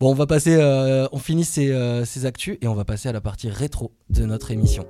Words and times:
Bon, 0.00 0.10
on 0.10 0.14
va 0.14 0.26
passer, 0.26 0.54
euh, 0.54 1.08
on 1.10 1.18
finit 1.18 1.44
ces, 1.44 1.72
euh, 1.72 2.04
ces 2.04 2.24
actus 2.24 2.56
et 2.60 2.68
on 2.68 2.74
va 2.74 2.84
passer 2.84 3.08
à 3.08 3.12
la 3.12 3.20
partie 3.20 3.50
rétro 3.50 3.90
de 4.10 4.24
notre 4.24 4.52
émission. 4.52 4.86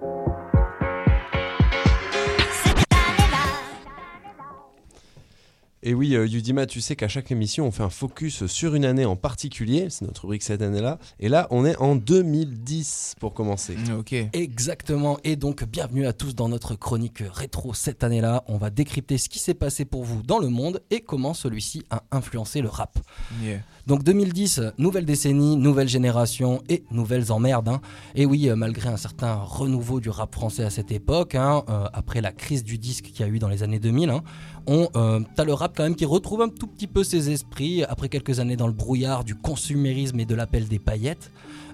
Et 5.89 5.95
oui, 5.95 6.15
euh, 6.17 6.27
Yudima, 6.27 6.67
tu 6.67 6.83
sais 6.83 6.97
qu'à 6.97 7.09
chaque 7.09 7.31
émission, 7.31 7.67
on 7.67 7.71
fait 7.71 7.83
un 7.83 7.89
focus 7.89 8.45
sur 8.45 8.75
une 8.75 8.85
année 8.85 9.07
en 9.07 9.16
particulier. 9.16 9.87
C'est 9.89 10.05
notre 10.05 10.21
rubrique 10.21 10.43
cette 10.43 10.61
année-là. 10.61 10.98
Et 11.18 11.30
là, 11.30 11.46
on 11.50 11.64
est 11.64 11.79
en 11.79 11.96
2010 11.96 13.14
pour 13.18 13.32
commencer. 13.32 13.75
Ok. 13.98 14.14
Exactement. 14.35 15.16
Et 15.25 15.36
donc, 15.36 15.64
bienvenue 15.64 16.07
à 16.07 16.12
tous 16.12 16.35
dans 16.35 16.50
notre 16.50 16.75
chronique 16.75 17.22
rétro 17.32 17.72
cette 17.72 18.04
année-là. 18.04 18.45
On 18.48 18.59
va 18.59 18.68
décrypter 18.68 19.16
ce 19.16 19.30
qui 19.30 19.39
s'est 19.39 19.54
passé 19.54 19.86
pour 19.86 20.04
vous 20.04 20.22
dans 20.22 20.39
le 20.39 20.48
monde 20.48 20.82
et 20.90 21.00
comment 21.00 21.32
celui-ci 21.32 21.82
a 21.89 22.02
influencé 22.11 22.61
le 22.61 22.68
rap. 22.68 22.98
Yeah. 23.43 23.61
Donc 23.89 24.02
2010, 24.02 24.61
nouvelle 24.77 25.07
décennie, 25.07 25.57
nouvelle 25.57 25.89
génération 25.89 26.62
et 26.68 26.84
nouvelles 26.90 27.32
emmerdes. 27.32 27.70
hein. 27.70 27.81
Et 28.14 28.26
oui, 28.26 28.50
euh, 28.50 28.54
malgré 28.54 28.90
un 28.90 28.98
certain 28.98 29.36
renouveau 29.36 29.98
du 29.98 30.11
rap 30.11 30.34
français 30.34 30.62
à 30.62 30.68
cette 30.68 30.93
époque, 30.93 31.34
hein, 31.34 31.64
euh, 31.70 31.86
après 31.95 32.20
la 32.20 32.31
crise 32.31 32.65
du 32.65 32.77
disque 32.77 33.05
qu'il 33.05 33.20
y 33.20 33.23
a 33.23 33.33
eu 33.33 33.39
dans 33.39 33.48
les 33.48 33.62
années 33.62 33.79
2000, 33.79 34.11
hein, 34.11 34.23
on, 34.69 34.89
euh, 34.97 35.21
t'as 35.35 35.45
le 35.45 35.55
rap 35.55 35.73
quand 35.75 35.93
qui 35.95 36.05
retrouve 36.05 36.43
un 36.43 36.51
tout 36.51 36.67
petit 36.67 36.87
peu 36.87 37.03
ses 37.03 37.31
esprits 37.31 37.83
après 37.85 38.11
quelques 38.11 38.39
années 38.39 38.57
dans 38.57 38.67
le 38.67 38.75
brouillard 38.75 39.25
du 39.25 39.35
consumérisme 39.35 40.21
et 40.21 40.27
de 40.27 40.35
l'appel 40.35 40.69
des 40.69 40.79
paillettes. 40.79 41.31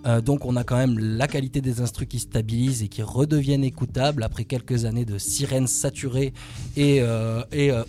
Euh, 0.07 0.21
donc 0.21 0.45
on 0.45 0.55
a 0.55 0.65
quand 0.65 0.77
même 0.77 0.99
la 0.99 1.27
qualité 1.27 1.61
des 1.61 1.81
instrus 1.81 2.07
qui 2.07 2.21
stabilisent 2.21 2.83
et 2.83 2.89
qui 2.89 3.03
redeviennent 3.03 3.65
écoutables 3.65 4.23
après 4.23 4.45
quelques 4.45 4.85
années 4.85 5.05
de 5.05 5.19
sirènes 5.19 5.67
saturées 5.67 6.33
et, 6.77 7.01
euh, 7.01 7.43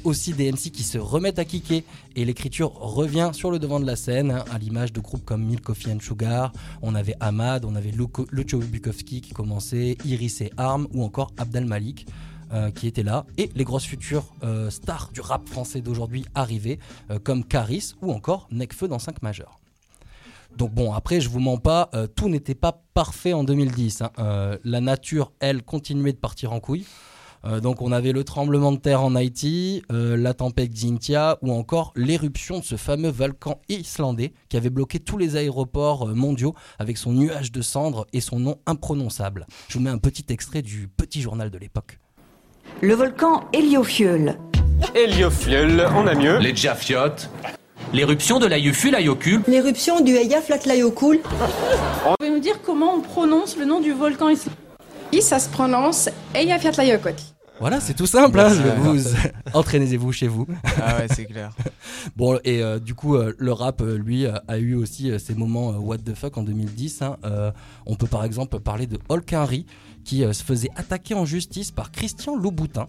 aussi 0.04 0.34
des 0.34 0.52
MC 0.52 0.72
qui 0.72 0.84
se 0.84 0.98
remettent 0.98 1.40
à 1.40 1.46
kicker 1.46 1.84
et 2.16 2.26
l'écriture 2.26 2.72
revient 2.74 3.30
sur 3.34 3.52
le 3.52 3.60
devant 3.60 3.80
de 3.80 3.86
la 3.86 3.96
scène 3.96 4.32
hein, 4.32 4.46
à 4.52 4.58
l'image 4.58 4.92
de 4.92 5.02
groupes 5.02 5.26
comme 5.26 5.44
Milk 5.44 5.62
Coffee 5.62 5.92
and 5.92 6.00
Sugar, 6.00 6.52
on 6.82 6.96
avait 6.96 7.16
Ahmad, 7.20 7.64
on 7.66 7.76
avait 7.76 7.92
Lucio 8.32 8.60
Bukowski 8.60 9.22
qui 9.22 9.34
commençait, 9.34 9.98
Iris 10.06 10.42
et 10.42 10.52
Arm 10.58 10.88
ou 10.94 11.04
encore 11.04 11.32
Abdel 11.38 11.66
Malik. 11.66 12.08
Euh, 12.56 12.72
qui 12.72 12.88
étaient 12.88 13.04
là 13.04 13.26
et 13.38 13.50
les 13.54 13.66
grosses 13.66 13.84
futures 13.84 14.24
euh, 14.44 14.70
stars 14.70 15.10
du 15.14 15.20
rap 15.20 15.50
français 15.50 15.82
d'aujourd'hui 15.82 16.24
arrivaient 16.36 16.80
euh, 17.12 17.20
comme 17.20 17.44
Caris 17.44 17.96
ou 18.02 18.14
encore 18.14 18.48
Necfeu 18.50 18.88
dans 18.88 19.00
5 19.00 19.22
majeurs. 19.24 19.60
Donc 20.56 20.72
bon, 20.74 20.94
après, 20.94 21.20
je 21.20 21.28
vous 21.28 21.42
mens 21.42 21.58
pas, 21.58 21.90
tout 22.16 22.30
n'était 22.30 22.56
pas 22.56 22.82
parfait 22.94 23.34
en 23.34 23.44
2010. 23.44 24.04
hein. 24.04 24.58
La 24.64 24.80
nature, 24.80 25.34
elle, 25.42 25.64
continuait 25.64 26.14
de 26.14 26.18
partir 26.18 26.54
en 26.54 26.62
couille. 26.62 26.86
Donc 27.62 27.82
on 27.82 27.92
avait 27.92 28.14
le 28.14 28.24
tremblement 28.24 28.72
de 28.72 28.78
terre 28.78 29.02
en 29.02 29.16
Haïti, 29.16 29.84
la 29.90 30.34
tempête 30.34 30.72
Xintia 30.72 31.38
ou 31.42 31.52
encore 31.52 31.92
l'éruption 31.98 32.60
de 32.60 32.64
ce 32.64 32.78
fameux 32.78 33.10
volcan 33.10 33.60
islandais 33.68 34.32
qui 34.48 34.56
avait 34.56 34.70
bloqué 34.70 35.00
tous 35.00 35.18
les 35.18 35.36
aéroports 35.36 36.08
mondiaux 36.16 36.56
avec 36.80 36.98
son 36.98 37.12
nuage 37.12 37.52
de 37.52 37.62
cendres 37.62 38.08
et 38.14 38.22
son 38.22 38.40
nom 38.40 38.58
imprononçable. 38.66 39.48
Je 39.68 39.78
vous 39.78 39.84
mets 39.84 39.90
un 39.90 39.98
petit 39.98 40.26
extrait 40.30 40.62
du 40.62 40.88
petit 40.88 41.22
journal 41.22 41.52
de 41.52 41.58
l'époque. 41.58 42.00
Le 42.82 42.94
volcan 42.94 43.46
Héliofiole. 43.54 44.36
Héliofiole, 44.94 45.88
on 45.96 46.08
a 46.08 46.16
mieux. 46.16 46.38
Les 46.40 46.56
Jafiotes, 46.56 47.30
L'éruption 47.94 48.40
de 48.40 48.46
l'Ayuful 48.48 48.94
Ayokul 48.94 49.42
L'éruption 49.48 50.02
du 50.02 50.16
Eyjafjallajökull. 50.16 51.20
Vous 51.24 52.16
pouvez 52.20 52.30
nous 52.30 52.40
dire 52.40 52.60
comment 52.66 52.96
on 52.96 53.02
prononce 53.02 53.58
le 53.58 53.66
nom 53.66 53.80
du 53.80 53.94
volcan 53.94 54.30
ici? 54.30 54.50
Ça 55.22 55.40
se 55.40 55.50
prononce 55.50 56.10
Eyjafjallajökull. 56.34 57.14
Voilà, 57.60 57.80
c'est 57.80 57.94
tout 57.94 58.06
simple. 58.06 58.40
hein, 58.40 58.50
vous 58.80 59.00
entraînez-vous 59.54 60.12
chez 60.12 60.28
vous. 60.28 60.46
Ah 60.82 60.98
ouais, 60.98 61.08
c'est 61.14 61.26
clair. 61.26 61.52
Bon, 62.16 62.38
et 62.44 62.62
euh, 62.62 62.80
du 62.80 62.94
coup, 62.94 63.16
euh, 63.16 63.34
le 63.38 63.52
rap, 63.52 63.82
euh, 63.82 63.98
lui, 63.98 64.26
euh, 64.26 64.34
a 64.48 64.58
eu 64.58 64.76
aussi 64.76 65.10
euh, 65.10 65.18
ses 65.20 65.34
moments 65.34 65.72
euh, 65.72 65.78
what 65.78 65.98
the 66.00 66.14
fuck 66.14 66.38
en 66.38 66.44
2010. 66.44 67.02
hein. 67.02 67.18
Euh, 67.26 67.52
on 67.86 67.96
peut 67.96 68.08
par 68.08 68.24
exemple 68.24 68.60
parler 68.60 68.86
de 68.88 69.00
Hulk 69.10 69.34
Henry, 69.34 69.66
qui 70.04 70.24
euh, 70.24 70.34
se 70.34 70.44
faisait 70.44 70.70
attaquer 70.76 71.14
en 71.16 71.26
justice 71.26 71.72
par 71.72 71.92
Christian 71.92 72.36
Louboutin 72.36 72.88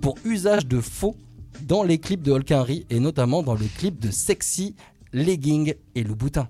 pour 0.00 0.16
usage 0.24 0.66
de 0.66 0.80
faux 0.80 1.16
dans 1.62 1.82
les 1.82 1.98
clips 1.98 2.22
de 2.22 2.32
Hulk 2.32 2.50
Henry, 2.52 2.86
et 2.90 3.00
notamment 3.00 3.42
dans 3.42 3.54
le 3.54 3.66
clip 3.78 4.00
de 4.00 4.10
Sexy, 4.10 4.74
Legging 5.12 5.74
et 5.94 6.02
Louboutin. 6.04 6.48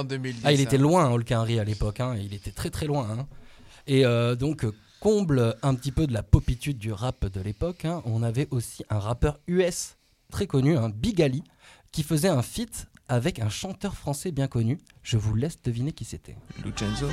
En 0.00 0.04
2010. 0.04 0.42
Ah, 0.44 0.52
il 0.52 0.60
était 0.60 0.76
hein. 0.76 0.80
loin, 0.80 1.10
Hulk 1.10 1.30
Henry, 1.32 1.58
à 1.60 1.64
l'époque. 1.64 2.00
hein, 2.00 2.16
Il 2.20 2.34
était 2.34 2.50
très 2.52 2.70
très 2.70 2.86
loin. 2.86 3.08
hein. 3.10 3.26
Et 3.86 4.04
euh, 4.04 4.34
donc, 4.34 4.66
comble 5.00 5.56
un 5.62 5.74
petit 5.74 5.92
peu 5.92 6.06
de 6.06 6.12
la 6.12 6.22
popitude 6.22 6.78
du 6.78 6.92
rap 6.92 7.24
de 7.26 7.40
l'époque, 7.40 7.84
hein, 7.84 8.02
on 8.04 8.22
avait 8.22 8.48
aussi 8.50 8.84
un 8.90 8.98
rappeur 8.98 9.38
US 9.46 9.96
très 10.30 10.46
connu, 10.46 10.76
hein, 10.76 10.90
Big 10.94 11.22
Ali, 11.22 11.42
qui 11.92 12.02
faisait 12.02 12.28
un 12.28 12.42
feat 12.42 12.86
avec 13.08 13.38
un 13.40 13.48
chanteur 13.48 13.94
français 13.96 14.30
bien 14.30 14.46
connu. 14.46 14.78
Je 15.02 15.16
vous 15.16 15.34
laisse 15.34 15.60
deviner 15.62 15.92
qui 15.92 16.04
c'était. 16.04 16.36
Lucenzo. 16.64 17.06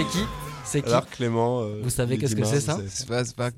C'est 0.00 0.06
qui 0.06 0.24
C'est 0.64 0.80
qui 0.82 0.88
Alors 0.88 1.06
Clément. 1.06 1.60
euh, 1.60 1.80
Vous 1.82 1.90
savez 1.90 2.16
qu'est-ce 2.16 2.34
que 2.34 2.42
c'est, 2.44 2.60
ça. 2.60 2.78
C'est 2.88 3.06
pas, 3.06 3.22
c'est 3.22 3.36
pas, 3.36 3.50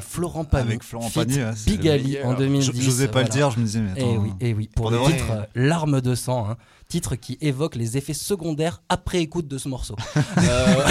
Florent 0.00 0.44
Pagny. 0.44 0.68
Avec 0.68 0.82
Florent 0.82 1.10
Pagny, 1.10 1.36
ouais, 1.42 1.50
c'est- 1.54 1.70
Big 1.70 1.86
Ali 1.88 2.16
en 2.24 2.32
2010. 2.32 2.72
Je 2.80 2.86
n'osais 2.86 3.06
pas 3.08 3.12
voilà. 3.20 3.28
le 3.28 3.32
dire, 3.32 3.50
je 3.50 3.58
me 3.60 3.64
disais, 3.66 3.80
mais 3.80 3.90
attends. 3.90 4.12
Eh 4.14 4.16
oui, 4.16 4.32
eh 4.40 4.54
oui, 4.54 4.70
pour, 4.74 4.90
Pour 4.90 4.98
le 5.06 5.12
titre 5.12 5.26
euh, 5.30 5.42
Larmes 5.54 6.00
de 6.00 6.14
sang, 6.14 6.48
hein, 6.48 6.56
titre 6.88 7.16
qui 7.16 7.36
évoque 7.42 7.74
les 7.74 7.98
effets 7.98 8.14
secondaires 8.14 8.80
après 8.88 9.18
écoute 9.20 9.46
de 9.46 9.58
ce 9.58 9.68
morceau. 9.68 9.94
Euh, 10.38 10.84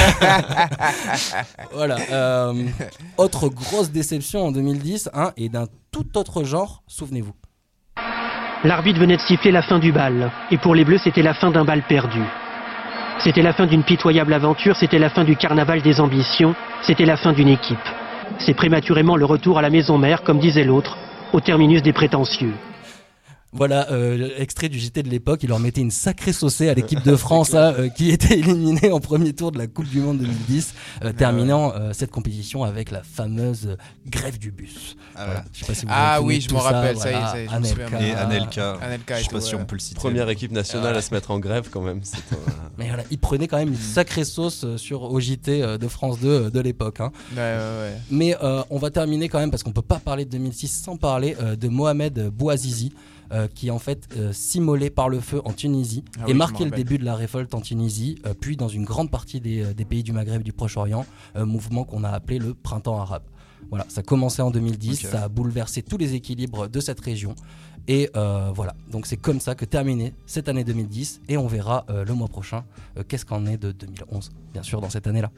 voilà. 1.74 1.98
euh, 2.12 2.54
autre 3.18 3.50
grosse 3.50 3.90
déception 3.90 4.46
en 4.46 4.52
2010, 4.52 5.10
hein, 5.16 5.32
et 5.38 5.50
d'un 5.50 5.66
tout 5.92 6.18
autre 6.20 6.44
genre, 6.44 6.84
souvenez-vous. 6.86 7.34
L'arbitre 8.64 9.00
venait 9.00 9.18
de 9.18 9.22
siffler 9.22 9.52
la 9.52 9.64
fin 9.64 9.80
du 9.80 9.92
bal, 9.92 10.32
et 10.52 10.60
pour 10.60 10.76
les 10.76 10.86
Bleus, 10.86 11.00
c'était 11.04 11.24
la 11.24 11.34
fin 11.34 11.50
d'un 11.50 11.66
bal 11.66 11.84
perdu. 11.88 12.22
C'était 13.24 13.44
la 13.44 13.54
fin 13.54 13.68
d'une 13.68 13.84
pitoyable 13.84 14.34
aventure, 14.34 14.76
c'était 14.76 14.98
la 14.98 15.12
fin 15.12 15.24
du 15.24 15.36
carnaval 15.36 15.84
des 15.84 16.02
ambitions, 16.02 16.56
c'était 16.82 17.06
la 17.06 17.18
fin 17.18 17.34
d'une 17.34 17.50
équipe. 17.50 17.78
C'est 18.40 18.56
prématurément 18.56 19.16
le 19.16 19.26
retour 19.26 19.59
à 19.59 19.62
la 19.62 19.70
maison 19.70 20.00
mère, 20.00 20.24
comme 20.24 20.40
disait 20.40 20.64
l'autre, 20.64 20.98
au 21.32 21.40
terminus 21.40 21.84
des 21.84 21.94
prétentieux. 21.94 22.54
Voilà, 23.54 23.92
euh, 23.92 24.30
extrait 24.38 24.70
du 24.70 24.80
JT 24.80 25.04
de 25.04 25.10
l'époque, 25.10 25.44
il 25.44 25.50
leur 25.50 25.60
mettait 25.60 25.82
une 25.82 25.92
sacrée 25.92 26.32
saucée 26.32 26.70
à 26.70 26.74
l'équipe 26.74 27.04
de 27.04 27.16
France 27.18 27.54
hein, 27.54 27.74
euh, 27.78 27.90
qui 27.90 28.10
était 28.10 28.40
éliminée 28.40 28.92
en 28.92 29.02
premier 29.02 29.34
tour 29.34 29.52
de 29.52 29.58
la 29.58 29.68
Coupe 29.68 29.90
du 29.90 30.00
Monde 30.00 30.20
2010, 30.20 30.74
euh, 31.04 31.12
terminant 31.12 31.74
euh, 31.76 31.92
cette 31.92 32.12
compétition 32.12 32.64
avec 32.64 32.92
la 32.92 33.04
fameuse 33.04 33.76
grève 34.08 34.40
du 34.40 34.52
bus. 34.52 34.96
Ah, 35.16 35.26
Voilà. 35.26 35.44
Je 35.52 35.60
sais 35.60 35.66
pas 35.66 35.74
si 35.74 35.86
vous 35.86 35.92
Ah 35.94 36.20
vous 36.22 36.28
oui, 36.28 36.40
je 36.40 36.54
m'en 36.54 36.62
ça, 36.62 36.70
rappelle, 36.72 36.98
ça 36.98 37.12
y 37.12 37.14
est, 37.14 37.18
ça 37.20 37.40
y 37.42 37.44
est, 37.44 37.50
je 37.50 37.56
me 37.58 37.64
souviens. 37.66 37.86
Anelka. 37.88 38.02
Et 38.08 38.14
Anelka, 38.14 38.72
Anelka 38.82 39.16
et 39.16 39.20
je 39.20 39.24
sais 39.26 39.32
pas 39.32 39.40
tout, 39.40 39.46
si 39.46 39.56
ouais. 39.56 39.62
on 39.62 39.66
peut 39.66 39.76
le 39.76 39.82
citer. 39.82 39.96
Première 39.96 40.30
équipe 40.30 40.52
nationale 40.54 40.96
à 40.96 41.02
se 41.02 41.14
mettre 41.14 41.32
en 41.32 41.40
grève 41.40 41.68
quand 41.70 41.82
même. 41.82 42.00
Mais 42.78 42.88
voilà, 42.88 43.04
il 43.12 43.18
prenait 43.20 43.48
quand 43.50 43.58
même 43.58 43.68
une 43.70 43.76
sacrée 43.76 44.24
sauce 44.24 44.66
sur 44.78 45.04
au 45.12 45.20
JT 45.20 45.62
euh, 45.62 45.78
de 45.78 45.88
France 45.90 46.20
2 46.20 46.28
euh, 46.30 46.50
de 46.50 46.60
l'époque. 46.62 47.02
hein. 47.02 47.12
Ouais, 47.36 47.38
ouais, 47.38 47.58
ouais. 47.82 47.98
Mais 48.10 48.36
euh, 48.42 48.64
on 48.70 48.78
va 48.80 48.92
terminer 48.92 49.28
quand 49.28 49.40
même 49.40 49.52
parce 49.52 49.62
qu'on 49.64 49.74
peut 49.74 49.82
pas 49.82 50.00
parler 50.00 50.24
de 50.24 50.30
2006 50.30 50.84
sans 50.86 50.96
parler 50.96 51.36
euh, 51.42 51.58
de 51.58 51.68
Mohamed 51.68 52.30
Bouazizi. 52.30 52.94
Euh, 53.31 53.47
qui 53.47 53.72
en 53.72 53.80
fait 53.80 54.08
euh, 54.18 54.34
s'immolait 54.34 54.90
par 54.90 55.09
le 55.09 55.19
feu 55.19 55.42
en 55.46 55.53
Tunisie 55.53 56.03
Ah 56.18 56.24
et 56.28 56.31
oui, 56.31 56.38
marquait 56.38 56.66
le 56.66 56.72
début 56.72 56.97
de 56.97 57.06
la 57.06 57.16
révolte 57.16 57.53
en 57.53 57.62
Tunisie, 57.62 58.19
euh, 58.25 58.34
puis 58.40 58.58
dans 58.58 58.68
une 58.68 58.86
grande 58.86 59.09
partie 59.09 59.40
des, 59.40 59.74
des 59.74 59.86
pays 59.86 60.03
du 60.03 60.12
Maghreb 60.12 60.42
et 60.42 60.44
du 60.44 60.53
Proche-Orient, 60.53 61.06
mouvement 61.35 61.84
qu'on 61.84 62.03
a 62.03 62.09
appelé 62.09 62.40
le 62.40 62.53
printemps 62.53 63.00
arabe. 63.00 63.23
Voilà, 63.70 63.85
ça 63.88 64.02
commençait 64.03 64.41
en 64.41 64.52
2010, 64.52 65.06
Ok. 65.06 65.11
ça 65.11 65.23
a 65.23 65.29
bouleversé 65.29 65.82
tous 65.82 65.97
les 65.97 66.14
équilibres 66.14 66.67
de 66.67 66.79
cette 66.79 67.00
région. 67.00 67.35
Et 67.88 68.09
euh, 68.16 68.52
voilà, 68.53 68.76
donc 68.91 69.08
c'est 69.08 69.17
comme 69.17 69.40
ça 69.40 69.56
que 69.56 69.66
terminait 69.66 70.14
cette 70.26 70.50
année 70.50 70.64
2010 70.64 71.22
et 71.29 71.38
on 71.38 71.47
verra 71.47 71.85
euh, 71.90 72.06
le 72.06 72.14
mois 72.14 72.28
prochain 72.28 72.64
euh, 72.97 73.03
qu'est-ce 73.08 73.26
qu'en 73.26 73.46
est 73.46 73.58
de 73.58 73.72
2011, 73.72 74.29
bien 74.53 74.64
sûr, 74.64 74.82
dans 74.82 74.90
cette 74.90 75.08
année-là. 75.08 75.32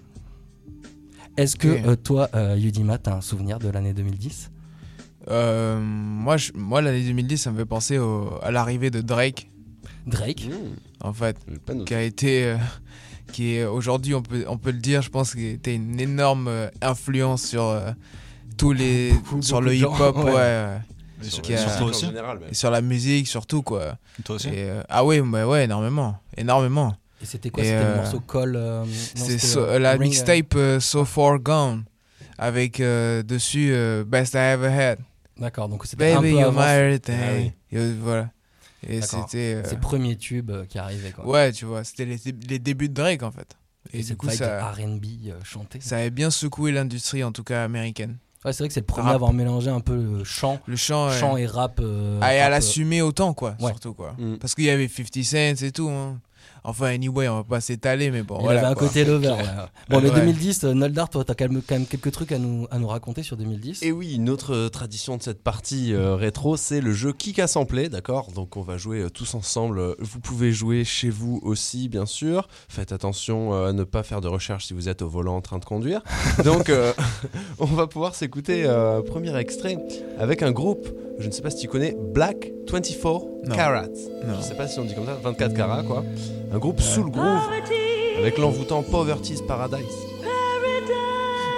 Est-ce 1.38 1.56
que 1.56 1.96
toi, 1.96 2.30
Yudima, 2.56 3.00
t'as 3.00 3.16
un 3.16 3.22
souvenir 3.22 3.58
de 3.58 3.68
l'année 3.68 3.94
2010 3.94 4.52
Euh, 5.30 5.80
moi, 5.82 6.38
je- 6.38 6.52
moi 6.54 6.82
l'année 6.82 7.02
2010, 7.04 7.38
ça 7.38 7.52
me 7.52 7.58
fait 7.58 7.66
penser 7.66 7.98
au- 7.98 8.40
à 8.42 8.52
l'arrivée 8.52 8.90
de 8.92 9.02
Drake, 9.02 9.50
Drake 10.06 10.46
Mmh, 10.50 11.06
en 11.08 11.14
fait, 11.14 11.38
qui 11.86 11.94
a 11.96 12.02
été, 12.02 12.44
euh, 12.46 12.58
qui 13.32 13.56
est 13.56 13.64
aujourd'hui, 13.66 14.14
on 14.16 14.22
peut, 14.22 14.44
on 14.50 14.58
peut 14.58 14.72
le 14.72 14.80
dire, 14.80 15.02
je 15.02 15.10
pense 15.10 15.34
qu'il 15.34 15.46
était 15.46 15.76
une 15.76 16.00
énorme 16.00 16.48
euh, 16.50 16.68
influence 16.82 17.44
sur 17.44 17.64
euh, 17.64 17.92
tous 18.58 18.74
les, 18.74 19.14
Beaucoup, 19.14 19.42
sur 19.42 19.58
beaucoup 19.62 19.70
le 19.70 19.76
hip-hop, 19.76 20.16
ouais. 20.18 20.24
ouais, 20.24 20.32
ouais. 20.34 20.78
Et 21.26 21.30
sur, 21.30 21.42
Qui 21.42 21.54
et 21.54 21.56
a- 21.56 21.70
sur 21.70 21.78
toi 21.78 21.88
aussi 21.88 22.06
général, 22.08 22.40
même. 22.40 22.50
et 22.52 22.54
sur 22.54 22.70
la 22.70 22.82
musique 22.82 23.28
surtout 23.30 23.62
quoi. 23.62 23.96
Toi 24.26 24.36
aussi 24.36 24.50
Et, 24.50 24.70
euh, 24.70 24.84
ah 24.90 25.06
oui, 25.06 25.22
mais 25.22 25.44
ouais, 25.44 25.64
énormément, 25.64 26.18
énormément. 26.36 26.98
Et 27.22 27.26
c'était 27.26 27.50
quoi? 27.50 27.64
Et, 27.64 27.68
C'était 27.68 27.86
le 27.86 27.96
morceau 27.96 28.20
Call 28.20 28.56
euh, 28.58 28.84
C'est 29.16 29.40
so- 29.40 29.62
euh, 29.62 29.80
la 29.80 29.98
mixtape 29.98 30.54
euh, 30.56 30.80
So 30.82 31.06
Far 31.06 31.40
Gone 31.40 31.86
avec 32.38 32.82
euh, 32.82 33.24
dessus 33.24 33.70
euh, 33.72 34.04
Best 34.04 34.34
I 34.34 34.38
Ever 34.54 34.68
Had. 34.68 35.00
D'accord, 35.38 35.68
donc 35.70 35.86
c'était 35.86 36.12
un 36.12 36.22
Baby, 36.22 36.32
peu 36.34 36.40
you're 36.40 36.48
avant. 36.50 36.62
my 36.62 36.68
everything. 36.80 37.16
Ah 37.20 37.34
oui. 37.36 37.52
Euh, 37.74 37.96
voilà. 38.02 38.30
Et 38.88 39.02
c'était. 39.02 39.56
euh, 39.56 39.64
Ses 39.64 39.78
premiers 39.78 40.18
tubes 40.18 40.52
euh, 40.52 40.66
qui 40.66 40.78
arrivaient 40.78 41.12
quoi. 41.12 41.26
Ouais, 41.26 41.52
tu 41.52 41.66
vois, 41.66 41.84
c'était 41.84 42.06
les, 42.06 42.18
les 42.50 42.60
débuts 42.60 42.90
de 42.90 42.94
Drake 42.94 43.24
en 43.24 43.32
fait. 43.32 43.58
Et, 43.94 44.00
Et, 44.00 44.04
du 44.04 44.16
coup, 44.16 44.30
ça, 44.30 44.72
R&B 44.72 45.06
euh, 45.28 45.40
chanté. 45.44 45.80
ça 45.82 45.98
avait 45.98 46.10
bien 46.10 46.30
secoué 46.32 46.72
l'industrie, 46.72 47.24
en 47.24 47.32
tout 47.32 47.44
cas 47.44 47.64
américaine. 47.64 48.18
Ouais, 48.46 48.52
c'est 48.54 48.60
vrai 48.64 48.68
que 48.68 48.74
c'est 48.74 48.82
le 48.82 48.86
premier 48.86 49.06
Rap. 49.08 49.12
à 49.14 49.16
avoir 49.16 49.34
mélangé 49.34 49.70
un 49.70 49.80
peu 49.80 49.96
le 49.96 50.24
chant, 50.26 50.60
Le 50.68 50.76
chant, 50.76 51.10
euh, 51.10 51.38
et 51.38 51.46
rap. 51.46 51.80
euh, 51.82 52.20
ah, 52.22 52.34
et 52.36 52.40
à 52.40 52.44
rap, 52.44 52.48
euh, 52.48 52.56
l'assumer 52.56 53.02
autant, 53.02 53.34
quoi, 53.34 53.56
Ouais. 53.60 53.70
surtout, 53.72 53.94
quoi. 53.94 54.16
Mm. 54.18 54.36
Parce 54.38 54.54
qu'il 54.56 54.66
y 54.66 54.70
avait 54.70 54.88
50 54.90 55.24
Cent 55.24 55.66
et 55.66 55.72
tout. 55.72 55.90
hein. 55.90 56.20
Enfin, 56.64 56.88
anyway, 56.88 57.28
on 57.28 57.38
va 57.38 57.44
pas 57.44 57.60
s'étaler, 57.62 58.10
mais 58.10 58.24
bon, 58.24 58.38
Il 58.40 58.44
voilà. 58.44 58.60
avait 58.62 58.70
un 58.70 58.74
quoi. 58.74 58.88
côté 58.88 59.04
lover. 59.06 59.30
ouais. 59.32 59.38
Bon, 59.90 60.00
mais 60.02 60.10
Ouais. 60.10 60.16
2010, 60.22 60.64
euh, 60.64 60.74
Noldar, 60.74 61.10
toi, 61.10 61.24
t'as 61.26 61.34
quand 61.36 61.50
même, 61.50 61.62
quand 61.68 61.76
même 61.76 61.86
quelques 61.86 62.12
trucs 62.12 62.32
à 62.32 62.38
nous, 62.40 62.68
à 62.72 62.80
nous 62.80 62.88
raconter 62.88 63.22
sur 63.22 63.36
2010. 63.36 63.84
Et 63.84 63.92
oui, 63.92 64.14
une 64.16 64.30
autre 64.30 64.54
euh, 64.56 64.70
tradition 64.70 65.18
de 65.18 65.24
cette 65.24 65.44
partie 65.44 65.94
euh, 65.94 66.16
rétro, 66.16 66.56
c'est 66.56 66.80
le 66.80 66.94
jeu 66.94 67.12
Kick 67.12 67.40
à 67.40 67.48
sampler, 67.48 67.90
d'accord? 67.90 68.32
Donc 68.32 68.56
on 68.56 68.62
va 68.62 68.78
jouer 68.78 69.00
euh, 69.02 69.10
tous 69.10 69.36
ensemble. 69.36 69.96
Vous 70.00 70.20
pouvez 70.22 70.52
jouer 70.54 70.84
chez 70.86 71.10
vous 71.10 71.40
aussi, 71.44 71.90
bien 71.90 72.06
sûr. 72.06 72.48
Faites 72.70 72.92
attention 72.94 73.54
euh, 73.54 73.70
à 73.70 73.74
ne 73.74 73.84
pas 73.84 74.04
faire 74.04 74.22
de 74.22 74.28
recherche 74.30 74.68
si 74.68 74.74
vous 74.74 74.88
êtes 74.88 75.02
au 75.02 75.10
volant 75.10 75.36
en 75.36 75.42
train 75.42 75.60
de 75.60 75.66
conduire. 75.66 76.02
Donc 76.46 76.70
euh, 76.70 76.94
on 77.60 77.66
va 77.66 77.88
pouvoir 77.88 78.16
s'écouter 78.16 78.64
euh, 78.66 79.02
premier 79.02 79.36
extrait 79.38 79.78
avec 80.18 80.44
un 80.44 80.52
groupe, 80.52 80.88
je 81.20 81.28
ne 81.28 81.32
sais 81.32 81.42
pas 81.42 81.50
si 81.50 81.58
tu 81.58 81.68
connais, 81.68 81.96
Black 82.14 82.52
24 82.72 83.04
Non. 83.04 83.33
Carats. 83.52 83.88
Non. 84.26 84.36
Je 84.38 84.42
sais 84.42 84.56
pas 84.56 84.68
si 84.68 84.80
on 84.80 84.86
dit 84.86 84.96
comme 84.96 85.06
ça, 85.06 85.18
24 85.22 85.54
carats 85.54 85.84
quoi. 85.84 86.04
Un 86.52 86.58
groupe 86.60 86.80
sous 86.82 87.04
le 87.04 87.10
groove 87.12 87.42
avec 88.18 88.38
l'envoûtant 88.38 88.84
Poverty's 88.84 89.42
Paradise. 89.42 89.86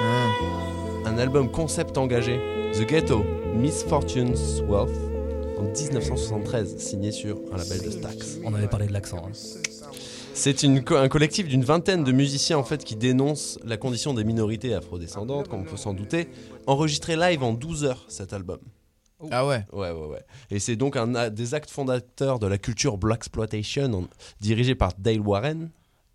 Ah. 0.01 0.29
Un 1.05 1.17
album 1.17 1.49
concept 1.51 1.97
engagé, 1.97 2.39
The 2.73 2.85
Ghetto, 2.87 3.23
Misfortune's 3.55 4.61
Wealth, 4.67 4.89
en 5.57 5.63
1973, 5.63 6.77
signé 6.77 7.11
sur 7.11 7.37
un 7.53 7.57
label 7.57 7.81
de 7.83 7.89
Stax. 7.91 8.39
On 8.43 8.53
avait 8.53 8.67
parlé 8.67 8.87
de 8.87 8.93
l'accent. 8.93 9.17
hein. 9.25 9.31
C'est 10.33 10.65
un 10.65 11.07
collectif 11.07 11.47
d'une 11.47 11.63
vingtaine 11.63 12.03
de 12.03 12.11
musiciens 12.11 12.57
en 12.57 12.63
fait 12.65 12.83
qui 12.83 12.97
dénoncent 12.97 13.57
la 13.63 13.77
condition 13.77 14.13
des 14.13 14.25
minorités 14.25 14.73
afrodescendantes, 14.73 15.47
comme 15.47 15.61
on 15.61 15.63
peut 15.63 15.77
s'en 15.77 15.93
douter, 15.93 16.27
enregistré 16.67 17.15
live 17.15 17.41
en 17.41 17.53
12 17.53 17.85
heures 17.85 18.03
cet 18.09 18.33
album. 18.33 18.57
Ah 19.31 19.47
ouais. 19.47 19.65
Ouais, 19.71 19.91
ouais, 19.91 20.07
ouais. 20.07 20.25
Et 20.51 20.59
c'est 20.59 20.75
donc 20.75 20.95
un 20.97 21.29
des 21.29 21.53
actes 21.53 21.69
fondateurs 21.69 22.39
de 22.39 22.47
la 22.47 22.57
culture 22.57 22.97
Black 22.97 23.19
Exploitation, 23.19 24.07
dirigé 24.41 24.75
par 24.75 24.91
Dale 24.97 25.21
Warren, 25.21 25.69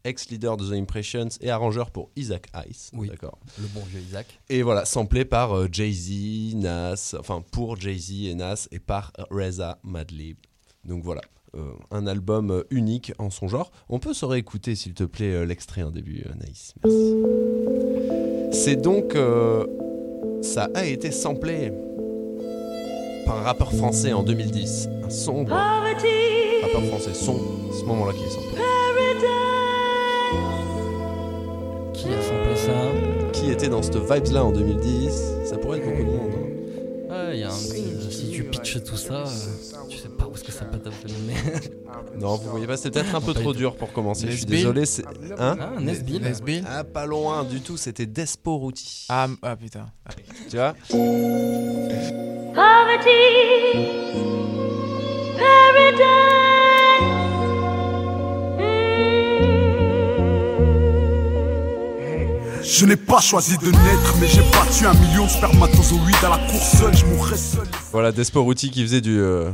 ex-leader 0.05 0.57
de 0.57 0.69
The 0.69 0.73
Impressions 0.73 1.29
et 1.41 1.51
arrangeur 1.51 1.91
pour 1.91 2.11
Isaac 2.17 2.49
Ice. 2.69 2.91
Oui. 2.95 3.09
D'accord. 3.09 3.39
Le 3.59 3.67
bon 3.69 3.81
vieux 3.87 4.01
Isaac. 4.01 4.27
Et 4.49 4.63
voilà, 4.63 4.85
samplé 4.85 5.25
par 5.25 5.53
euh, 5.57 5.69
Jay-Z, 5.71 6.55
Nas, 6.57 7.15
enfin 7.19 7.43
pour 7.53 7.77
Jay-Z 7.77 8.27
et 8.27 8.35
Nas 8.35 8.69
et 8.71 8.79
par 8.79 9.13
Reza 9.31 9.79
Madlib. 9.83 10.37
Donc 10.85 11.03
voilà, 11.03 11.21
euh, 11.55 11.73
un 11.91 12.07
album 12.07 12.51
euh, 12.51 12.63
unique 12.71 13.13
en 13.19 13.31
son 13.31 13.49
genre. 13.49 13.71
On 13.89 13.99
peut 13.99 14.15
se 14.15 14.25
réécouter 14.25 14.75
s'il 14.75 14.95
te 14.95 15.05
plaît 15.05 15.45
l'extrait 15.45 15.83
en 15.83 15.91
début, 15.91 16.25
Anaïs. 16.33 16.75
Merci. 16.85 18.63
C'est 18.63 18.77
donc... 18.77 19.17
ça 20.43 20.69
a 20.75 20.85
été 20.85 21.11
samplé 21.11 21.73
par 23.31 23.39
un 23.39 23.43
rappeur 23.43 23.73
français 23.73 24.13
en 24.13 24.25
2010. 24.25 24.89
Un 25.05 25.09
sombre 25.11 25.53
rappeur 25.53 26.85
français, 26.89 27.15
son, 27.15 27.37
à 27.71 27.73
ce 27.79 27.85
moment-là 27.85 28.13
qui 28.13 28.25
est 28.25 28.29
samplé. 28.29 28.59
Qui 31.95 32.09
a 32.09 32.23
samplé 32.23 32.57
ça? 32.57 33.31
Qui 33.33 33.51
était 33.53 33.69
dans 33.69 33.83
cette 33.83 33.97
vibes-là 33.99 34.45
en 34.45 34.51
2010 34.51 35.13
Ça 35.45 35.59
pourrait 35.59 35.79
être 35.79 35.85
beaucoup 35.87 36.03
de 36.03 36.17
monde. 36.17 36.31
hein. 36.35 36.47
Ouais, 37.29 37.37
il 37.37 37.41
y 37.41 37.43
a 37.45 37.49
un 37.49 37.57
petit- 37.57 38.11
Si 38.11 38.31
tu 38.31 38.43
pitches 38.45 38.83
tout 38.83 38.97
ça, 38.97 39.13
euh, 39.15 39.25
tu 39.89 39.97
sais 39.99 40.09
pas 40.09 40.27
où 40.27 40.35
est-ce 40.35 40.43
que 40.45 40.51
ça 40.53 40.65
peut 40.65 40.79
t'amener. 40.79 41.35
Non, 42.19 42.37
vous 42.37 42.51
voyez 42.51 42.67
pas, 42.67 42.77
c'est 42.77 42.91
peut-être 42.91 43.15
un 43.15 43.21
peu 43.21 43.33
trop 43.35 43.53
du 43.53 43.59
dur 43.61 43.77
pour 43.77 43.93
commencer. 43.93 44.27
Je 44.31 44.37
suis 44.37 44.45
désolé. 44.47 44.87
c'est- 44.87 45.05
Hein? 45.39 45.57
Ah, 45.61 45.81
Nesbill. 45.81 46.21
Nesbill 46.23 46.65
Ah, 46.69 46.83
pas 46.85 47.07
loin 47.07 47.45
du 47.45 47.61
tout, 47.61 47.77
c'était 47.77 48.07
Desporuti. 48.07 49.07
Ah, 49.09 49.27
m- 49.29 49.37
ah 49.43 49.55
putain. 49.57 49.87
Tu 50.51 50.57
vois? 50.57 50.75
Je 62.63 62.87
n'ai 62.87 62.97
pas 62.97 63.21
choisi 63.21 63.59
de 63.59 63.67
naître, 63.67 64.15
mais 64.21 64.27
j'ai 64.27 64.43
battu 64.53 64.87
un 64.87 64.95
million 64.95 65.25
de 65.25 65.31
spermatozoïdes 65.31 66.25
à 66.25 66.31
la 66.31 66.39
course 66.39 66.79
seul, 66.79 66.97
je 66.97 67.05
mourrai 67.05 67.37
seul. 67.37 67.67
Voilà, 67.93 68.11
Desporuti 68.13 68.71
qui 68.71 68.83
faisait 68.83 69.01
du, 69.01 69.19
euh, 69.19 69.51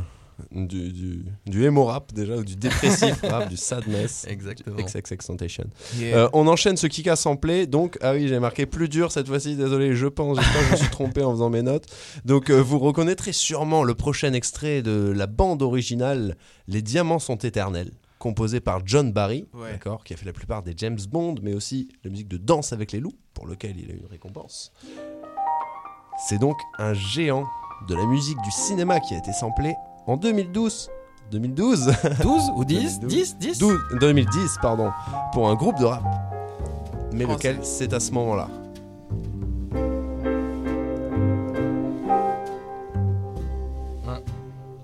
du, 0.51 0.91
du, 0.91 1.25
du 1.45 1.65
emo 1.65 1.85
rap 1.85 2.13
déjà, 2.13 2.35
ou 2.37 2.43
du 2.43 2.55
dépressif 2.55 3.21
rap, 3.23 3.49
du 3.49 3.57
sadness. 3.57 4.25
Exactement. 4.29 4.75
Du 4.75 4.83
XXXTentacion. 4.83 5.65
Yeah. 5.97 6.17
Euh, 6.17 6.29
on 6.33 6.47
enchaîne 6.47 6.77
ce 6.77 6.87
kick 6.87 7.07
à 7.07 7.15
sampler. 7.15 7.67
Donc, 7.67 7.97
ah 8.01 8.13
oui, 8.13 8.27
j'ai 8.27 8.39
marqué 8.39 8.65
plus 8.65 8.89
dur 8.89 9.11
cette 9.11 9.27
fois-ci. 9.27 9.55
Désolé, 9.55 9.95
je 9.95 10.07
pense. 10.07 10.37
J'espère 10.39 10.61
que 10.61 10.65
je 10.67 10.71
me 10.71 10.77
suis 10.77 10.89
trompé 10.89 11.23
en 11.23 11.31
faisant 11.31 11.49
mes 11.49 11.61
notes. 11.61 11.85
Donc, 12.25 12.49
euh, 12.49 12.61
vous 12.61 12.79
reconnaîtrez 12.79 13.33
sûrement 13.33 13.83
le 13.83 13.95
prochain 13.95 14.33
extrait 14.33 14.81
de 14.81 15.11
la 15.15 15.27
bande 15.27 15.61
originale 15.61 16.37
Les 16.67 16.81
Diamants 16.81 17.19
sont 17.19 17.37
éternels, 17.37 17.91
composé 18.19 18.59
par 18.59 18.81
John 18.85 19.11
Barry, 19.11 19.47
Ouais. 19.53 19.71
d'accord, 19.71 20.03
qui 20.03 20.13
a 20.13 20.17
fait 20.17 20.25
la 20.25 20.33
plupart 20.33 20.63
des 20.63 20.73
James 20.77 20.99
Bond, 21.09 21.35
mais 21.41 21.53
aussi 21.53 21.89
la 22.03 22.09
musique 22.09 22.27
de 22.27 22.37
Danse 22.37 22.73
avec 22.73 22.91
les 22.91 22.99
loups, 22.99 23.13
pour 23.33 23.47
lequel 23.47 23.75
il 23.79 23.89
a 23.91 23.93
eu 23.93 23.97
une 23.97 24.07
récompense. 24.07 24.71
C'est 26.27 26.39
donc 26.39 26.57
un 26.79 26.93
géant 26.93 27.45
de 27.87 27.93
la 27.95 28.05
musique 28.05 28.41
du 28.43 28.49
cinéma 28.51 28.99
qui 28.99 29.13
a 29.13 29.19
été 29.19 29.31
samplé 29.31 29.75
en 30.07 30.17
2012. 30.17 30.89
2012 31.29 31.91
12 32.23 32.41
ou 32.55 32.63
10 32.63 32.99
2012. 33.01 33.37
10 33.37 33.37
10 33.37 33.59
12 33.59 33.79
2010, 33.99 34.57
pardon, 34.61 34.91
pour 35.33 35.49
un 35.49 35.55
groupe 35.55 35.77
de 35.77 35.85
rap. 35.85 36.03
Mais 37.11 37.25
lequel 37.25 37.59
c'est 37.63 37.93
à 37.93 37.99
ce 37.99 38.11
moment-là? 38.13 38.47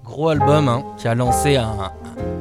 Gros 0.04 0.30
album 0.30 0.68
hein, 0.68 0.84
qui 0.98 1.08
a 1.08 1.16
lancé 1.16 1.56
un, 1.56 1.92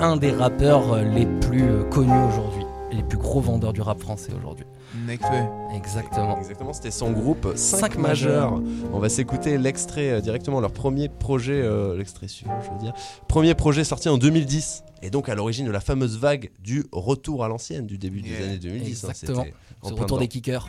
un 0.01 0.17
des 0.17 0.31
rappeurs 0.31 0.93
euh, 0.93 1.03
les 1.05 1.27
plus 1.27 1.63
euh, 1.63 1.85
connus 1.85 2.11
aujourd'hui. 2.29 2.65
Les 2.91 3.03
plus 3.03 3.17
gros 3.17 3.41
vendeurs 3.41 3.73
du 3.73 3.81
rap 3.81 3.99
français 4.01 4.33
aujourd'hui. 4.37 4.67
Nekfeu. 5.13 5.77
Exactement. 5.77 6.39
Exactement, 6.39 6.73
c'était 6.73 6.91
son 6.91 7.11
groupe 7.13 7.53
5, 7.55 7.79
Cinq 7.79 7.99
majeurs. 7.99 8.61
On 8.93 8.99
va 8.99 9.09
s'écouter 9.09 9.59
l'extrait 9.59 10.11
euh, 10.11 10.21
directement, 10.21 10.61
leur 10.61 10.73
premier 10.73 11.09
projet, 11.09 11.61
euh, 11.63 11.97
l'extrait 11.97 12.29
suivant, 12.29 12.59
je 12.65 12.71
veux 12.71 12.79
dire. 12.79 12.93
Premier 13.29 13.55
projet 13.55 13.85
sorti 13.85 14.09
en 14.09 14.17
2010. 14.19 14.85
Et 15.03 15.11
donc 15.11 15.29
à 15.29 15.35
l'origine 15.35 15.67
de 15.67 15.71
la 15.73 15.81
fameuse 15.81 16.17
vague 16.19 16.51
du 16.63 16.85
retour 16.93 17.45
à 17.45 17.49
l'ancienne 17.49 17.87
du 17.87 17.99
début 17.99 18.23
des 18.23 18.37
années 18.43 18.59
2010. 18.59 19.05
hein, 19.05 19.09
Exactement. 19.11 19.43
c'était 19.43 19.55
en 19.83 19.89
Ce 19.89 19.95
retour 19.95 20.19
des 20.19 20.29
kickers. 20.29 20.69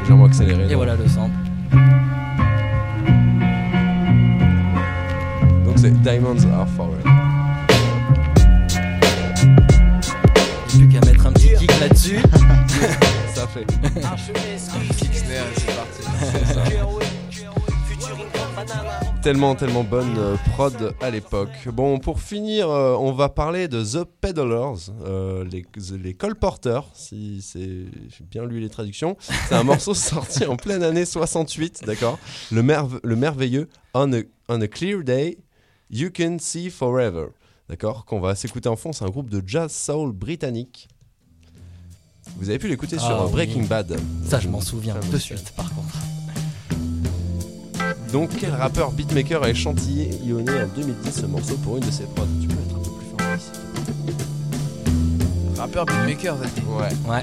Légèrement 0.00 0.26
accéléré. 0.26 0.62
Et 0.64 0.68
donc. 0.68 0.76
voilà 0.76 0.94
le 0.94 1.08
sample. 1.08 1.34
Donc 5.64 5.78
c'est 5.78 5.90
Diamonds 6.02 6.36
Are 6.54 6.68
Forever. 6.68 7.02
Plus 10.68 10.88
qu'à 10.88 11.00
mettre 11.06 11.26
un 11.26 11.32
petit 11.32 11.54
kick 11.58 11.80
là-dessus. 11.80 12.20
Ça 13.34 13.46
fait. 13.46 13.66
Tellement, 19.22 19.54
tellement 19.54 19.82
bonne 19.82 20.16
euh, 20.18 20.36
prod 20.52 20.94
à 21.00 21.10
l'époque. 21.10 21.50
Bon, 21.72 21.98
pour 21.98 22.20
finir, 22.20 22.70
euh, 22.70 22.94
on 22.94 23.12
va 23.12 23.28
parler 23.28 23.66
de 23.66 23.82
The 23.82 24.04
Peddlers, 24.04 24.90
euh, 25.04 25.44
les, 25.44 26.14
colporteurs, 26.14 26.88
si 26.94 27.44
j'ai 27.52 27.88
bien 28.30 28.44
lu 28.44 28.60
les 28.60 28.68
traductions. 28.68 29.16
C'est 29.48 29.54
un 29.54 29.64
morceau 29.64 29.94
sorti 29.94 30.44
en 30.46 30.56
pleine 30.56 30.82
année 30.82 31.04
68, 31.04 31.82
d'accord? 31.84 32.18
Le, 32.52 32.62
merve- 32.62 33.00
le 33.02 33.16
merveilleux 33.16 33.68
on 33.94 34.12
a, 34.12 34.20
on 34.48 34.60
a 34.60 34.68
Clear 34.68 35.02
Day, 35.02 35.38
You 35.90 36.10
Can 36.14 36.36
See 36.38 36.70
Forever, 36.70 37.26
d'accord? 37.68 38.04
Qu'on 38.04 38.20
va 38.20 38.34
s'écouter 38.36 38.68
en 38.68 38.76
fond, 38.76 38.92
c'est 38.92 39.04
un 39.04 39.10
groupe 39.10 39.30
de 39.30 39.42
jazz 39.44 39.72
soul 39.72 40.12
britannique. 40.12 40.88
Vous 42.38 42.48
avez 42.50 42.58
pu 42.58 42.68
l'écouter 42.68 42.96
Ah 43.00 43.02
sur 43.06 43.24
oui. 43.26 43.32
Breaking 43.32 43.62
Bad. 43.64 43.98
Ça, 44.28 44.38
je 44.40 44.48
m'en 44.48 44.60
souviens 44.60 44.94
de 45.12 45.18
suite 45.18 45.50
par 45.56 45.68
contre. 45.74 45.94
Donc, 48.12 48.30
quel 48.38 48.50
rappeur 48.54 48.92
beatmaker 48.92 49.42
a 49.42 49.50
échantillé 49.50 50.10
en 50.32 50.36
2010 50.76 51.20
ce 51.20 51.26
morceau 51.26 51.56
pour 51.56 51.76
une 51.76 51.84
de 51.84 51.90
ses 51.90 52.04
prods? 52.04 52.26
Tu 52.40 52.46
peux 52.48 52.54
mettre 52.54 52.76
un 52.76 52.78
peu 52.78 52.90
plus 52.90 53.06
fort 53.18 53.36
ici 53.36 53.50
Rappeur 55.58 55.86
beatmaker, 55.86 56.36
ça 56.38 56.44
dit. 56.54 56.62
Ouais. 56.68 57.10
Ouais. 57.12 57.22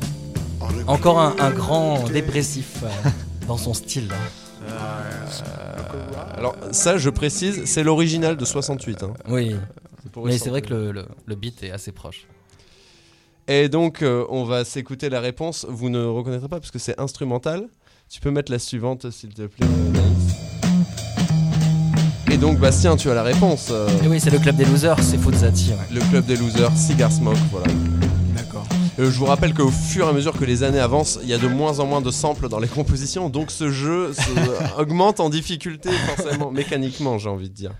Encore 0.88 1.20
un, 1.20 1.36
un 1.40 1.52
grand 1.52 2.04
dépressif 2.10 2.84
euh, 2.84 2.90
dans 3.48 3.58
son 3.58 3.74
style. 3.74 4.10
hein. 4.12 4.70
Euh, 4.70 5.12
alors, 6.38 6.56
ça, 6.72 6.98
je 6.98 7.10
précise, 7.10 7.64
c'est 7.66 7.84
l'original 7.84 8.36
de 8.38 8.46
68. 8.46 9.04
hein. 9.04 9.14
Oui. 9.30 9.56
Mais 10.26 10.38
c'est 10.38 10.50
vrai 10.50 10.62
que 10.62 10.68
sampler. 10.70 10.86
le, 10.86 10.92
le- 10.92 11.08
le 11.26 11.36
beat 11.36 11.64
est 11.64 11.72
assez 11.72 11.92
proche. 11.92 12.28
Et 13.48 13.68
donc, 13.70 14.02
euh, 14.02 14.26
on 14.30 14.44
va 14.46 14.64
s'écouter 14.64 15.10
la 15.10 15.20
réponse. 15.20 15.66
Vous 15.70 15.90
ne 15.90 16.04
reconnaîtrez 16.06 16.48
pas 16.48 16.60
parce 16.60 16.72
que 16.72 16.80
c'est 16.80 17.00
instrumental. 17.00 17.68
Tu 18.10 18.20
peux 18.22 18.32
mettre 18.32 18.52
la 18.52 18.60
suivante, 18.60 19.10
s'il 19.12 19.34
te 19.34 19.44
plaît, 19.44 19.66
euh. 19.66 20.00
Et 22.32 22.38
donc, 22.38 22.58
Bastien, 22.60 22.96
tu 22.96 23.10
as 23.10 23.14
la 23.14 23.24
réponse. 23.24 23.68
euh, 23.72 23.88
Et 24.04 24.08
oui, 24.08 24.20
c'est 24.20 24.30
le 24.32 24.40
club 24.40 24.56
des 24.56 24.66
losers, 24.66 24.98
c'est 25.04 25.18
Fuzzati. 25.18 25.72
ouais. 25.72 25.76
le 25.94 26.02
club 26.10 26.26
des 26.26 26.36
losers, 26.36 26.72
Cigar 26.76 27.12
Smoke, 27.12 27.38
voilà. 27.52 27.68
D'accord. 28.36 28.66
Euh, 29.00 29.12
je 29.12 29.20
vous 29.20 29.26
rappelle 29.26 29.54
qu'au 29.54 29.70
fur 29.70 30.06
et 30.08 30.10
à 30.10 30.14
mesure 30.14 30.34
que 30.38 30.46
les 30.46 30.64
années 30.64 30.80
avancent, 30.80 31.20
il 31.22 31.30
y 31.30 31.34
a 31.34 31.38
de 31.38 31.48
moins 31.48 31.80
en 31.80 31.86
moins 31.86 32.02
de 32.02 32.12
samples 32.12 32.50
dans 32.50 32.60
les 32.60 32.68
compositions, 32.68 33.30
donc 33.30 33.52
ce 33.52 33.70
jeu 33.70 34.14
se- 34.14 34.22
augmente 34.82 35.20
en 35.20 35.30
difficulté 35.30 35.90
forcément, 36.16 36.50
mécaniquement, 36.52 37.18
j'ai 37.20 37.30
envie 37.30 37.50
de 37.50 37.56
dire. 37.56 37.72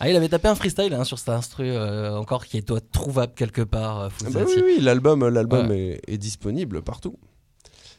Ah, 0.00 0.08
il 0.08 0.16
avait 0.16 0.28
tapé 0.30 0.48
un 0.48 0.54
freestyle 0.54 0.94
hein, 0.94 1.04
sur 1.04 1.18
cet 1.18 1.28
instru 1.28 1.64
euh, 1.68 2.16
encore 2.16 2.46
qui 2.46 2.60
doit 2.62 2.78
être 2.78 2.90
trouvable 2.90 3.34
quelque 3.34 3.60
part. 3.62 4.00
euh, 4.00 4.08
Ah 4.26 4.30
bah 4.30 4.40
oui, 4.46 4.62
oui, 4.64 4.78
l'album, 4.80 5.28
l'album 5.28 5.70
est, 5.72 6.00
est 6.08 6.16
disponible 6.18 6.80
partout. 6.82 7.16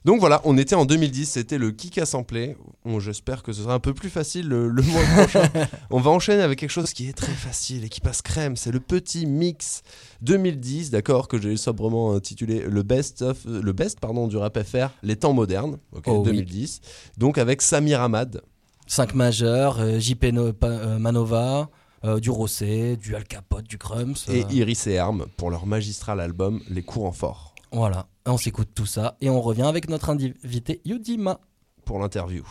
Donc 0.04 0.20
voilà, 0.20 0.42
on 0.46 0.58
était 0.58 0.74
en 0.74 0.86
2010, 0.86 1.30
c'était 1.30 1.60
le 1.60 1.70
Kick 1.70 2.00
à 2.00 2.08
sampler. 2.08 2.58
Bon, 2.86 3.00
J'espère 3.00 3.44
que 3.44 3.54
ce 3.54 3.62
sera 3.62 3.76
un 3.76 3.80
peu 3.80 3.94
plus 3.94 4.10
facile 4.10 4.48
le, 4.48 4.68
le 4.68 4.82
mois 4.82 5.04
prochain. 5.16 5.48
on 5.92 6.00
va 6.00 6.10
enchaîner 6.10 6.42
avec 6.42 6.58
quelque 6.58 6.72
chose 6.72 6.92
qui 6.92 7.08
est 7.08 7.14
très 7.14 7.32
facile 7.34 7.84
et 7.86 7.90
qui 7.90 8.02
passe 8.02 8.24
crème. 8.24 8.56
C'est 8.56 8.72
le 8.72 8.80
petit 8.80 9.28
mix 9.28 9.84
2010, 10.24 10.90
d'accord, 10.90 11.28
que 11.28 11.40
j'ai 11.40 11.56
sobrement 11.56 12.16
intitulé 12.16 12.62
le 12.68 12.82
best 12.82 13.22
of, 13.22 13.46
le 13.46 13.74
best 13.74 14.00
pardon 14.00 14.28
du 14.28 14.38
rap 14.38 14.58
FR, 14.64 14.88
les 15.04 15.18
temps 15.18 15.34
modernes, 15.34 15.78
ok, 15.92 16.06
Oh 16.08 16.18
oui. 16.26 16.32
2010. 16.32 16.82
Donc 17.20 17.38
avec 17.38 17.62
Samir 17.62 18.02
Ahmad. 18.02 18.42
5 18.88 19.14
majeurs, 19.14 19.80
euh, 19.80 20.00
JP 20.00 20.24
No- 20.34 20.52
Pa- 20.52 20.68
euh, 20.68 20.98
Manova, 20.98 21.70
euh, 22.04 22.20
du 22.20 22.30
Rossé, 22.30 22.98
du 22.98 23.16
Al 23.16 23.24
Capote, 23.26 23.66
du 23.68 23.78
Crumbs. 23.78 24.16
et 24.30 24.44
euh, 24.44 24.52
Iris 24.52 24.88
et 24.88 24.94
Herm 24.94 25.26
pour 25.38 25.50
leur 25.50 25.66
magistral 25.66 26.20
album 26.20 26.62
Les 26.70 26.82
courants 26.84 27.12
forts 27.12 27.54
Voilà, 27.72 28.08
on 28.26 28.38
s'écoute 28.38 28.70
tout 28.74 28.86
ça 28.86 29.16
et 29.22 29.30
on 29.30 29.42
revient 29.42 29.62
avec 29.64 29.90
notre 29.90 30.10
invité 30.10 30.82
Yudima. 30.86 31.40
pour 31.86 32.00
l'interview. 32.00 32.44